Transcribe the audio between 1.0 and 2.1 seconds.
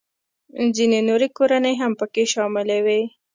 نوې کورنۍ هم